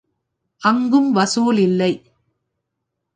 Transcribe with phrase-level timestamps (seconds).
[0.61, 1.91] அங்கும் வசூல் இல்லை.